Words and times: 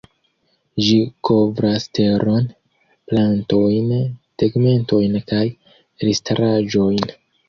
Ĝi 0.85 0.95
kovras 1.27 1.83
teron, 1.97 2.47
plantojn, 3.11 3.91
tegmentojn 4.43 5.19
kaj 5.33 5.43
elstaraĵojn. 6.07 7.05